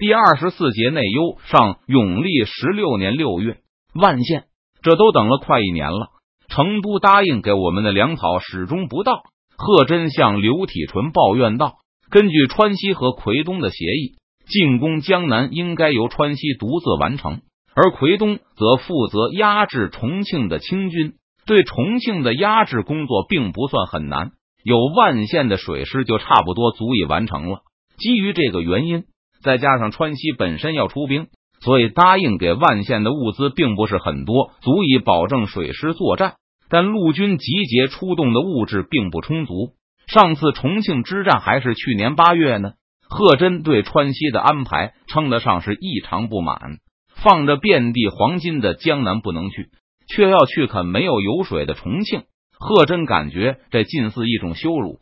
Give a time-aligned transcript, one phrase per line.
[0.00, 3.58] 第二十四节内忧上，永历十六年六月，
[3.92, 4.44] 万县，
[4.80, 6.08] 这都等了快一年了。
[6.48, 9.24] 成都答应给我们的粮草始终不到。
[9.58, 11.74] 贺真向刘体纯抱怨道
[12.08, 14.14] ：“根据川西和奎东的协议，
[14.48, 17.42] 进攻江南应该由川西独自完成，
[17.74, 21.12] 而奎东则负责压制重庆的清军。
[21.44, 24.30] 对重庆的压制工作并不算很难，
[24.64, 27.58] 有万县的水师就差不多足以完成了。
[27.98, 29.04] 基于这个原因，
[29.42, 31.28] 再加上川西本身要出兵，
[31.60, 36.34] 所以答应给万县的物资并不是很多，足以保证水师作战。”
[36.72, 39.72] 但陆军集结出动的物质并不充足。
[40.06, 42.74] 上次重庆之战还是去年八月呢。
[43.08, 46.78] 贺真对川西的安排称得上是异常不满。
[47.16, 49.70] 放着遍地黄金的江南不能去，
[50.06, 52.22] 却要去啃没有油水的重庆。
[52.56, 54.96] 贺真感觉这近似一种羞辱。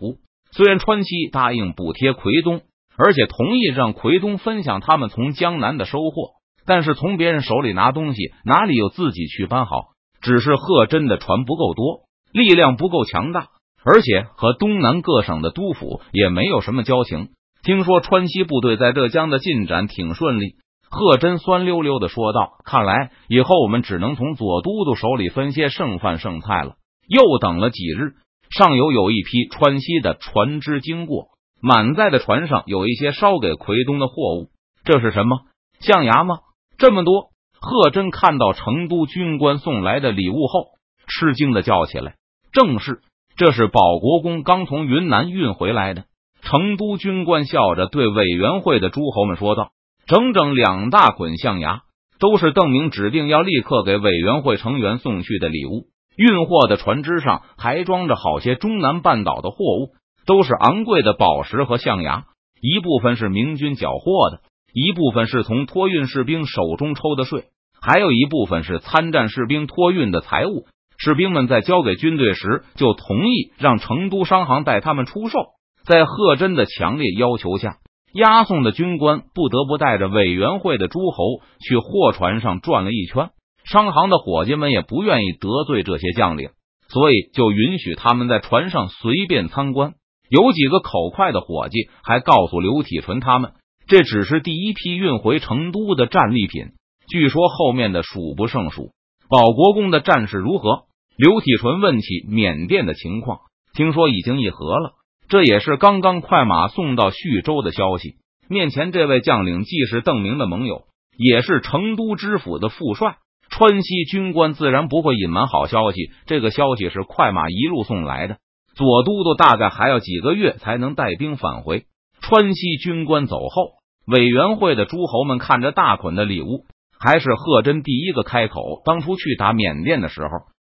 [0.53, 2.63] 虽然川西答应补贴奎东，
[2.99, 6.33] 而且同意让奎东分享他们从江南的收获，
[6.67, 9.91] 但是从别人手里拿东西，哪里有自己去搬好？
[10.21, 12.01] 只是贺真的船不够多，
[12.33, 13.47] 力量不够强大，
[13.85, 17.29] 而且和东南各省的督府也没有什么交情。
[17.63, 20.57] 听说川西部队在浙江的进展挺顺利，
[20.91, 26.75] 贺真酸溜溜的说道：“看来以后我们只能从左都督手里分些剩饭剩菜了。”
[27.09, 28.15] 又等了几日，
[28.51, 31.29] 上游有一批川西的船只经过，
[31.61, 34.49] 满载的船上有一些烧给奎东的货物。
[34.85, 35.41] 这是什么？
[35.81, 36.39] 象牙吗？
[36.79, 37.31] 这么多！
[37.61, 40.67] 贺真看到成都军官送来的礼物后，
[41.09, 42.15] 吃惊的叫起来
[42.53, 43.01] ：“正是，
[43.37, 46.05] 这是保国公刚从云南运回来的。”
[46.41, 49.71] 成都军官笑着对委员会的诸侯们说道
[50.07, 51.83] ：“整整两大捆象牙，
[52.21, 55.89] 都是邓明指定要立刻给委员会成员送去的礼物。
[56.17, 59.95] 运货的船只上还装着好些中南半岛的货物，
[60.29, 62.27] 都是昂贵的宝石和象牙，
[62.61, 64.43] 一部分是明军缴获的。”
[64.75, 67.47] 一部分是从托运士兵手中抽的税，
[67.81, 70.67] 还有一部分是参战士兵托运的财物。
[70.99, 75.39] 士兵们在交给军队时，就同意让成都商行代他们出售。
[75.85, 77.79] 在贺真的强烈要求下，
[78.13, 83.31] 押送的军官不得不带着委员会的诸侯去货船上转了一圈。
[83.65, 86.51] 商行的伙计们也不愿意得罪这些将领，
[86.89, 89.95] 所以就允许他们在船上随便参观。
[90.29, 93.53] 有几个口快的伙计还告诉刘体纯他们。
[93.87, 96.73] 这只是第一批运回成都的战利品，
[97.09, 98.91] 据说后面的数不胜数。
[99.31, 100.85] 保国公的战事如何？
[101.17, 103.41] 刘体纯问起缅甸的情况，
[103.75, 104.93] 听说已经议和了，
[105.29, 108.17] 这也是刚刚快马送到徐州的消息。
[108.49, 110.83] 面前这位将领既是邓明的盟友，
[111.19, 113.17] 也是成都知府的副帅，
[113.51, 116.11] 川西军官自然不会隐瞒好消息。
[116.27, 118.39] 这个消息是快马一路送来的，
[118.79, 121.85] 左都督大概还要几个月才能带兵返回。
[122.23, 123.73] 川西军官走后。
[124.07, 126.65] 委员会的诸侯们看着大捆的礼物，
[126.99, 128.81] 还是贺真第一个开口。
[128.87, 130.29] 当初去打缅甸的时候，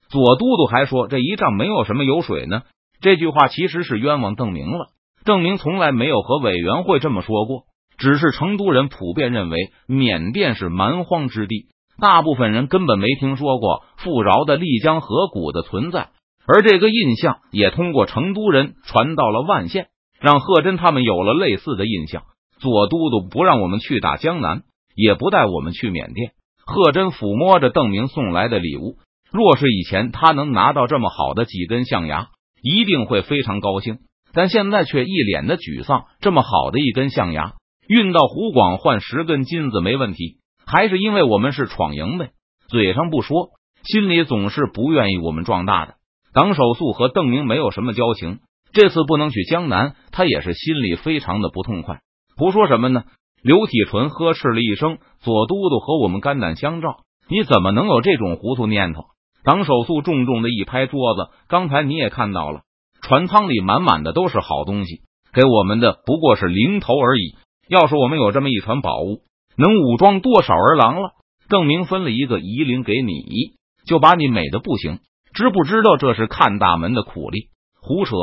[0.08, 2.62] 左都督还说这一仗没有什么油水呢。
[3.02, 4.86] 这句话其实是冤枉邓明了。
[5.26, 7.64] 邓明从来没有和委员会这么说过，
[7.98, 11.66] 只是成都人普遍认为缅甸是蛮荒之地，
[12.00, 16.08] 大部分人根本没听说过富饶的丽江河谷的存在。
[16.46, 19.88] 而这个印象也通过成都人传到了万县，
[20.20, 22.22] 让贺真他们有了类似的印象。
[22.58, 24.62] 左都督不让我们去打江南，
[24.94, 26.32] 也不带我们去缅甸。
[26.64, 28.96] 贺真抚摸着邓明送来的礼物，
[29.30, 32.28] 若是以前他能拿到这么好的几根象牙，
[32.62, 33.98] 一定会非常高兴。
[34.32, 36.04] 但现在却一脸的沮丧。
[36.20, 37.54] 这么好的一根象牙，
[37.88, 42.30] 运到湖广换十根金子没问题，还是因为我们是闯营的，
[42.68, 43.50] 嘴上不说，
[43.84, 45.95] 心里总是不愿意我们壮大的。
[46.36, 52.00] 党首素和邓明没有什么交情，这次不能去江南，他也是心里非常的不痛快。
[52.36, 53.04] 胡说什么呢？
[53.42, 56.98] 刘体纯呵斥了一声，左都督和我们肝胆相照，
[57.30, 59.04] 你怎么能有这种糊涂念头？
[59.44, 62.64] 党首素重重的一拍桌子，刚才你也看到了，
[63.00, 65.00] 船舱里满满的都是好东西，
[65.32, 67.34] 给我们的不过是零头而已。
[67.66, 69.22] 要是我们有这么一船宝物，
[69.56, 71.12] 能武装多少儿郎了？
[71.48, 73.54] 邓明分了一个夷陵给你，
[73.86, 74.98] 就把你美的不行，
[75.36, 77.50] 知不知道这是看大门的苦力？
[77.82, 78.14] 胡扯！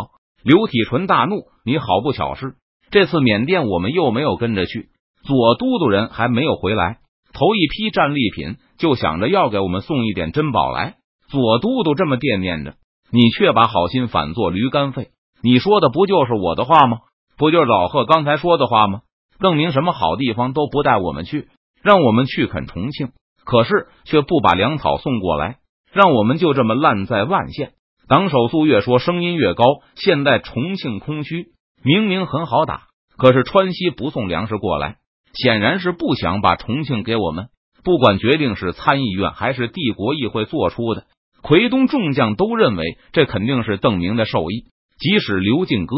[0.43, 2.55] 刘体纯大怒，你好不巧是。
[2.89, 4.89] 这次缅甸我们又没有跟着去，
[5.23, 6.97] 左都督人还没有回来，
[7.31, 10.95] 头一批战利品就想着要给我们送一点珍宝来。
[11.27, 12.73] 左都督这么惦念着，
[13.11, 15.09] 你却把好心反做驴肝肺。
[15.43, 16.97] 你说的不就是我的话吗？
[17.37, 19.01] 不就是老贺刚才说的话吗？
[19.37, 21.47] 邓明什么好地方都不带我们去，
[21.83, 23.09] 让我们去啃重庆，
[23.45, 25.57] 可是却不把粮草送过来，
[25.93, 27.73] 让我们就这么烂在万县。
[28.07, 29.63] 党首素越说声音越高，
[29.95, 31.47] 现在重庆空虚。
[31.83, 32.87] 明明很好打，
[33.17, 34.97] 可是川西不送粮食过来，
[35.33, 37.47] 显然是不想把重庆给我们。
[37.83, 41.05] 不管决定是参议院还是帝国议会做出的，
[41.41, 44.65] 奎东众将都认为这肯定是邓明的授意。
[44.97, 45.95] 即使刘敬哥、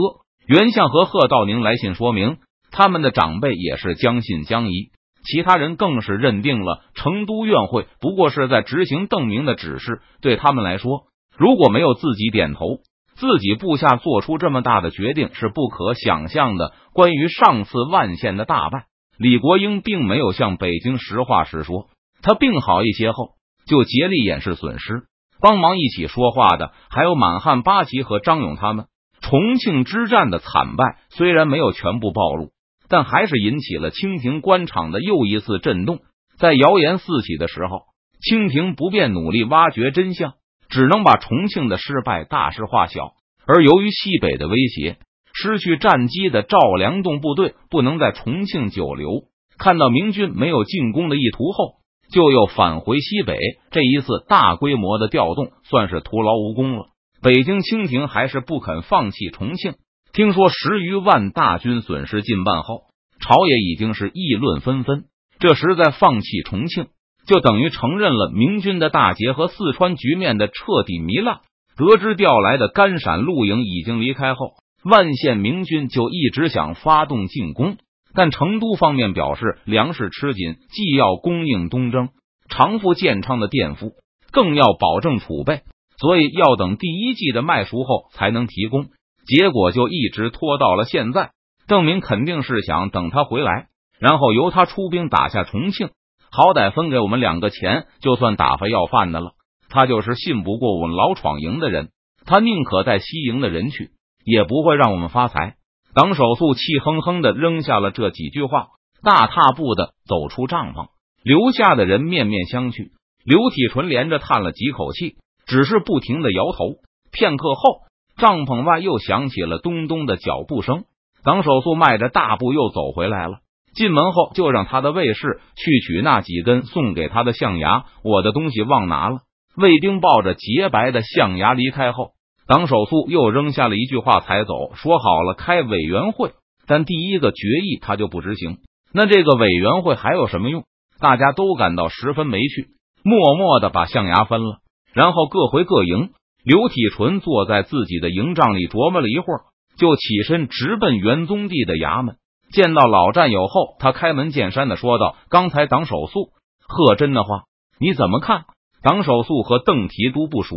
[0.48, 2.38] 袁相和贺道宁来信说明，
[2.72, 4.90] 他们的长辈也是将信将疑。
[5.26, 10.02] 其他人更是认定了成都院会不过是在执行邓明的指示。
[10.22, 11.08] 对他们来说，
[11.38, 12.78] 如果没有自己点头，
[13.16, 16.74] 自己部下做出这么大的决定是不可想象的。
[16.94, 18.86] 关于上次万县的大败，
[19.18, 21.88] 李国英并没有向北京实话实说。
[22.22, 23.30] 他病好一些后，
[23.68, 25.04] 就竭力掩饰损失。
[25.42, 28.86] 帮忙一起说话的还有满汉八旗和张勇他们。
[29.22, 32.52] 重庆之战的惨败虽然没有全部暴露。
[32.90, 36.00] 但还是引起了清廷官场的又一次震动。
[36.38, 37.82] 在谣言四起的时候，
[38.22, 40.34] 清廷不便努力挖掘真相，
[40.70, 43.14] 只能把重庆的失败大事化小。
[43.48, 44.98] 而由于西北的威胁，
[45.34, 49.26] 失去战机的赵良栋部队不能在重庆久留。
[49.58, 51.76] 看到明军没有进攻的意图后，
[52.12, 53.38] 就又返回西北。
[53.72, 56.88] 这一次大规模的调动算是徒劳无功了。
[57.22, 59.76] 北京清廷还是不肯放弃重庆。
[60.16, 62.84] 听说十余万大军损失近半后，
[63.20, 65.04] 朝野已经是议论纷纷。
[65.40, 66.88] 这时再放弃重庆，
[67.28, 70.54] 就等于承认了明军的大捷和四川局面的彻
[70.86, 71.42] 底糜烂。
[71.76, 74.54] 得知调来的甘陕陆营已经离开后，
[74.90, 77.76] 万县明军就一直想发动进攻，
[78.14, 82.08] 但成都方面表示粮食吃紧，既要供应东征
[82.48, 83.92] 长富建昌的垫付，
[84.32, 85.64] 更要保证储备，
[86.00, 88.86] 所以要等第一季的麦熟后才能提供。
[89.26, 91.32] 结果就一直拖到了现在。
[91.68, 93.70] 邓明肯定是想等他回来，
[94.00, 95.90] 然后由他出兵打下重庆，
[96.32, 99.32] 好歹分给我们两个钱，就算打发要饭的了。
[99.68, 101.90] 他就是信不过我们老闯营的人，
[102.26, 103.90] 他宁可带西营的人去，
[104.24, 105.56] 也不会让我们发财。
[105.96, 108.68] 党首素气哼哼的扔下了这几句话，
[109.02, 110.90] 大踏步的走出帐篷，
[111.24, 112.92] 留下的人面面相觑。
[113.24, 115.16] 刘体纯连着叹了几口气，
[115.48, 116.76] 只是不停的摇头。
[117.12, 117.80] 片刻后。
[118.18, 120.86] 帐篷外又响起了咚咚的脚步声，
[121.24, 123.40] 党首素迈着大步又走回来了。
[123.74, 129.20] 进门后就让他的卫士去取那几根送给他的象牙，我的东西忘拿了。
[129.58, 132.12] 卫兵抱着洁白的象牙离开后，
[132.48, 136.32] 党首素又扔下了一句话才走，说好了开委员会，
[136.68, 138.60] 但第一个决议他就不执行。
[138.94, 140.64] 那这个委员会还有什么用？
[141.00, 142.68] 大家都感到十分没趣，
[143.04, 144.60] 默默的把象牙分了，
[144.94, 146.12] 然后各回各营。
[146.46, 149.42] 刘体纯坐在自己的营帐里琢磨了一会儿，
[149.80, 152.18] 就起身直奔元宗帝的衙门。
[152.52, 156.30] 见到老战友后，他开门见山的说道：“刚才党首素
[156.62, 157.46] 贺真的话，
[157.80, 158.46] 你怎么看？”
[158.84, 160.56] 党首素和邓提督不熟，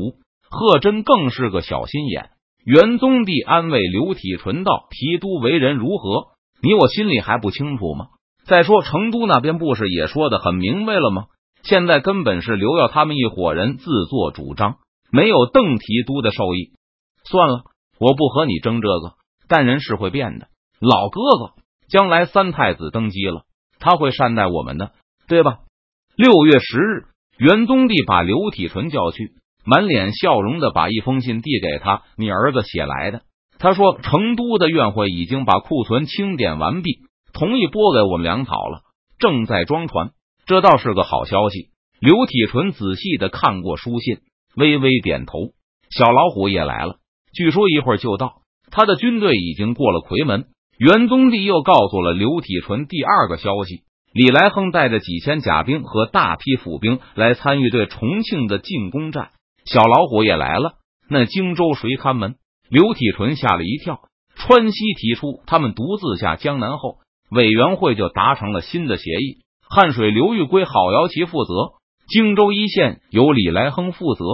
[0.51, 2.29] 贺真更是个小心眼。
[2.67, 6.27] 元宗帝安慰刘体纯道：“提督为人如何，
[6.63, 8.09] 你我心里还不清楚吗？
[8.45, 11.25] 再说成都那边不是也说的很明白了吗？
[11.63, 14.77] 现在根本是刘耀他们一伙人自作主张。”
[15.11, 16.73] 没有邓提督的授意，
[17.25, 17.65] 算了，
[17.99, 19.15] 我不和你争这个。
[19.49, 21.55] 但人是会变的，老哥哥，
[21.89, 23.45] 将来三太子登基了，
[23.79, 24.93] 他会善待我们的，
[25.27, 25.61] 对吧？
[26.15, 27.07] 六月十日，
[27.39, 29.33] 元宗帝把刘体纯叫去，
[29.65, 33.23] 满脸笑容的把一封信递给他：“你儿子写来的。
[33.59, 36.99] 他说，成都的院会已经把库存清点完毕，
[37.33, 38.83] 同意拨给我们粮草了，
[39.19, 40.11] 正在装船。
[40.45, 44.19] 这倒是个好消息。”刘体纯仔细的看过书信。
[44.59, 45.53] 微微点头，
[45.91, 46.97] 小老虎也来了，
[47.33, 48.43] 据说一会儿就到。
[48.71, 50.47] 他的军队已经过了夔门。
[50.79, 59.31] 元宗帝又告诉了刘体纯第二个消息：李来亨带着几千甲兵和大批府兵来参与对重庆的进攻战。
[59.65, 60.75] 小老虎也来了，
[61.09, 62.37] 那荆州谁看门？
[62.71, 64.01] 刘体纯吓了一跳。
[64.37, 66.99] 川西提出他们独自下江南后，
[67.31, 69.39] 委员会就达成了新的协议：
[69.69, 71.73] 汉水刘玉归、郝瑶琪负责，
[72.09, 74.25] 荆州一线由李来亨负责。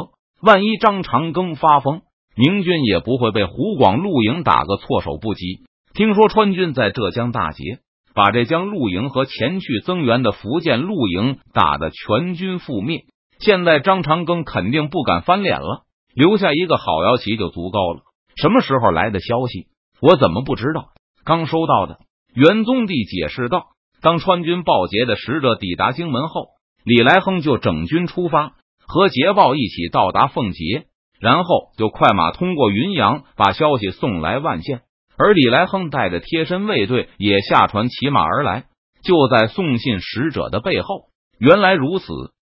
[0.40, 2.02] 万一张长庚发疯，
[2.36, 5.64] 明军也不会被湖广陆营打个措手不及。
[5.94, 7.78] 听说川军在浙江大捷，
[8.14, 13.04] 把这江陆营和前去增援的福建陆营打得全军覆灭。
[13.38, 15.82] 现在张长庚肯定不敢翻脸了，
[16.14, 18.00] 留下一个好摇旗就足够了。
[18.36, 19.68] 什么时候来的消息？
[20.00, 20.88] 我怎么不知道？
[21.24, 21.98] 刚收到的。
[22.34, 23.68] 元宗帝解释道
[24.02, 26.48] ：“当川军报捷的使者抵达荆门后，
[26.84, 28.54] 李来亨就整军出发。”
[28.86, 30.86] 和捷报一起到达奉节，
[31.20, 34.82] 然后就快马通过云阳，把消息送来万县。
[35.16, 38.64] 而李来亨带着贴身卫队也下船骑马而来，
[39.04, 41.06] 就在送信使者的背后。
[41.38, 42.06] 原来如此，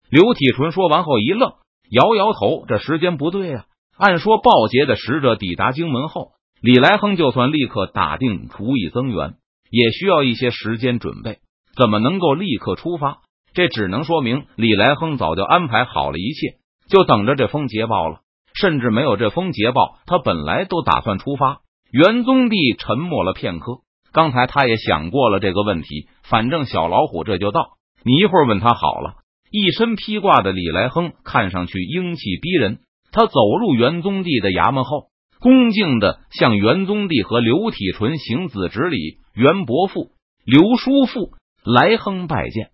[0.10, 1.54] 刘体纯说完后一愣，
[1.92, 3.66] 摇摇头，这时间不对啊！
[3.98, 6.32] 按说报捷的使者抵达荆门后，
[6.62, 9.36] 李来亨就算立刻打定主意增援，
[9.70, 11.40] 也需要一些时间准备。
[11.76, 13.20] 怎么能够立刻出发？
[13.60, 18.20] 这只能说明李来亨早就安排好了一切，就等着这封捷报了。
[18.54, 21.58] 甚至没有这封捷报，他本来都打算出发。
[21.92, 23.80] 元宗帝沉默了片刻，
[24.14, 26.08] 刚才他也想过了这个问题。
[26.24, 27.72] 反正小老虎这就到，
[28.06, 29.16] 你一会儿问他好了。
[29.52, 32.80] 一身披挂的李来亨看上去英气逼人。
[33.12, 35.08] 他走入元宗帝的衙门后，
[35.42, 40.12] 恭敬的向元宗帝和刘体纯行子侄礼：“元伯父、
[40.46, 41.34] 刘叔父，
[41.66, 42.70] 来亨拜见。”